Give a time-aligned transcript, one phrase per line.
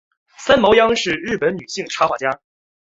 [0.39, 2.41] 三毛央是日本女性插画家。